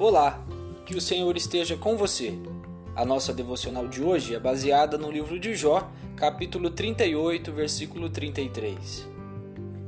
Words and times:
Olá, 0.00 0.46
que 0.86 0.96
o 0.96 1.00
Senhor 1.00 1.36
esteja 1.36 1.76
com 1.76 1.96
você. 1.96 2.32
A 2.94 3.04
nossa 3.04 3.34
devocional 3.34 3.88
de 3.88 4.00
hoje 4.00 4.32
é 4.32 4.38
baseada 4.38 4.96
no 4.96 5.10
livro 5.10 5.40
de 5.40 5.56
Jó, 5.56 5.90
capítulo 6.14 6.70
38, 6.70 7.50
versículo 7.50 8.08
33. 8.08 9.08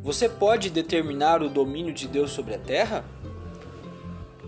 Você 0.02 0.28
pode 0.28 0.68
determinar 0.68 1.44
o 1.44 1.48
domínio 1.48 1.94
de 1.94 2.08
Deus 2.08 2.32
sobre 2.32 2.56
a 2.56 2.58
terra? 2.58 3.04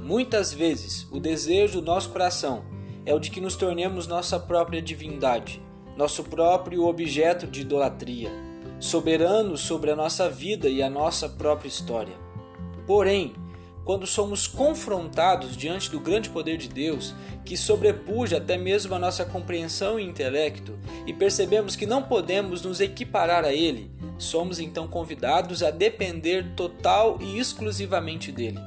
Muitas 0.03 0.53
vezes, 0.53 1.07
o 1.13 1.21
desejo 1.21 1.81
do 1.81 1.87
nosso 1.87 2.11
coração 2.11 2.65
é 3.07 3.15
o 3.15 3.21
de 3.21 3.31
que 3.31 3.41
nos 3.41 3.55
tornemos 3.55 4.09
nossa 4.09 4.41
própria 4.41 4.83
divindade, 4.83 5.63
nosso 5.97 6.25
próprio 6.25 6.87
objeto 6.87 7.47
de 7.47 7.61
idolatria, 7.61 8.33
soberano 8.81 9.57
sobre 9.57 9.93
a 9.93 9.97
nossa 9.97 10.29
vida 10.29 10.69
e 10.69 10.83
a 10.83 10.91
nossa 10.91 11.29
própria 11.29 11.69
história. 11.69 12.17
Porém, 12.85 13.33
quando 13.85 14.07
somos 14.07 14.47
confrontados 14.47 15.57
diante 15.57 15.91
do 15.91 16.01
grande 16.01 16.31
poder 16.31 16.57
de 16.57 16.69
Deus, 16.69 17.15
que 17.45 17.57
sobrepuja 17.57 18.37
até 18.37 18.57
mesmo 18.57 18.95
a 18.95 18.99
nossa 18.99 19.25
compreensão 19.25 19.99
e 19.99 20.05
intelecto, 20.05 20.79
e 21.07 21.13
percebemos 21.13 21.75
que 21.75 21.87
não 21.87 22.03
podemos 22.03 22.63
nos 22.63 22.81
equiparar 22.81 23.45
a 23.45 23.53
Ele, 23.53 23.91
somos 24.19 24.61
então 24.61 24.87
convidados 24.87 25.63
a 25.63 25.71
depender 25.71 26.53
total 26.55 27.19
e 27.21 27.39
exclusivamente 27.39 28.31
dele. 28.31 28.61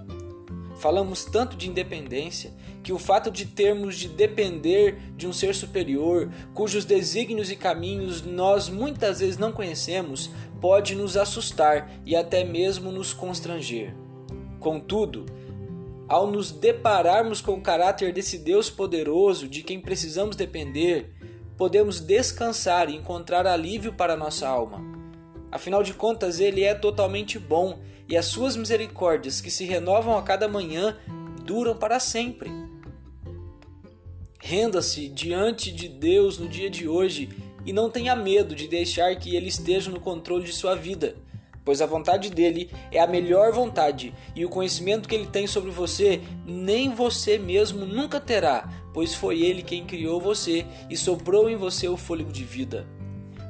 Falamos 0.77 1.23
tanto 1.23 1.55
de 1.55 1.69
independência 1.69 2.51
que 2.83 2.91
o 2.91 2.99
fato 2.99 3.31
de 3.31 3.45
termos 3.45 3.95
de 3.97 4.09
depender 4.09 4.97
de 5.15 5.25
um 5.25 5.33
ser 5.33 5.55
superior, 5.55 6.29
cujos 6.53 6.85
desígnios 6.85 7.49
e 7.49 7.55
caminhos 7.55 8.21
nós 8.21 8.69
muitas 8.69 9.21
vezes 9.21 9.37
não 9.37 9.51
conhecemos, 9.51 10.29
pode 10.59 10.93
nos 10.93 11.15
assustar 11.15 11.89
e 12.05 12.15
até 12.15 12.43
mesmo 12.43 12.91
nos 12.91 13.13
constranger. 13.13 14.04
Contudo, 14.65 15.27
ao 16.07 16.25
nos 16.25 16.49
depararmos 16.49 17.39
com 17.39 17.51
o 17.51 17.61
caráter 17.61 18.11
desse 18.11 18.39
Deus 18.39 18.67
poderoso 18.67 19.47
de 19.47 19.61
quem 19.61 19.79
precisamos 19.79 20.35
depender, 20.35 21.13
podemos 21.55 21.99
descansar 21.99 22.89
e 22.89 22.95
encontrar 22.95 23.45
alívio 23.45 23.93
para 23.93 24.17
nossa 24.17 24.47
alma. 24.47 24.81
Afinal 25.51 25.83
de 25.83 25.93
contas, 25.93 26.39
Ele 26.39 26.63
é 26.63 26.73
totalmente 26.73 27.37
bom 27.37 27.77
e 28.09 28.17
as 28.17 28.25
suas 28.25 28.55
misericórdias, 28.55 29.39
que 29.39 29.51
se 29.51 29.65
renovam 29.65 30.17
a 30.17 30.23
cada 30.23 30.47
manhã, 30.47 30.97
duram 31.43 31.77
para 31.77 31.99
sempre. 31.99 32.49
Renda-se 34.39 35.07
diante 35.09 35.71
de 35.71 35.87
Deus 35.87 36.39
no 36.39 36.49
dia 36.49 36.71
de 36.71 36.87
hoje 36.87 37.29
e 37.63 37.71
não 37.71 37.87
tenha 37.87 38.15
medo 38.15 38.55
de 38.55 38.67
deixar 38.67 39.15
que 39.17 39.35
Ele 39.35 39.47
esteja 39.47 39.91
no 39.91 39.99
controle 39.99 40.43
de 40.43 40.53
sua 40.53 40.73
vida 40.73 41.23
pois 41.65 41.81
a 41.81 41.85
vontade 41.85 42.29
dele 42.29 42.69
é 42.91 43.01
a 43.01 43.07
melhor 43.07 43.51
vontade, 43.51 44.13
e 44.35 44.45
o 44.45 44.49
conhecimento 44.49 45.09
que 45.09 45.15
ele 45.15 45.25
tem 45.25 45.47
sobre 45.47 45.71
você, 45.71 46.21
nem 46.45 46.93
você 46.93 47.39
mesmo 47.39 47.85
nunca 47.85 48.19
terá, 48.19 48.69
pois 48.93 49.15
foi 49.15 49.41
ele 49.41 49.63
quem 49.63 49.83
criou 49.83 50.21
você 50.21 50.65
e 50.89 50.95
soprou 50.95 51.49
em 51.49 51.55
você 51.55 51.87
o 51.89 51.97
fôlego 51.97 52.31
de 52.31 52.43
vida. 52.43 52.87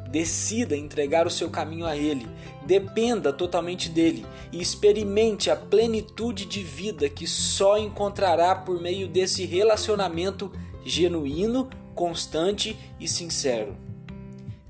Decida 0.10 0.78
entregar 0.78 1.28
o 1.28 1.30
seu 1.30 1.50
caminho 1.50 1.86
a 1.86 1.98
Ele, 1.98 2.26
dependa 2.66 3.34
totalmente 3.34 3.90
dele 3.90 4.26
e 4.50 4.62
experimente 4.62 5.52
a 5.52 5.58
plenitude 5.58 6.46
de 6.46 6.64
vida 6.64 7.10
que 7.10 7.28
só 7.28 7.78
encontrará 7.78 8.56
por 8.56 8.80
meio 8.82 9.10
desse 9.10 9.44
relacionamento 9.44 10.54
genuíno, 10.86 11.70
constante 11.94 12.78
e 12.98 13.10
sincero. 13.10 13.76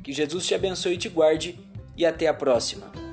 Que 0.01 0.11
Jesus 0.11 0.47
te 0.47 0.55
abençoe 0.55 0.95
e 0.95 0.97
te 0.97 1.09
guarde, 1.09 1.59
e 1.95 2.05
até 2.05 2.27
a 2.27 2.33
próxima. 2.33 3.04